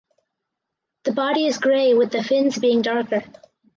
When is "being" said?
2.57-2.81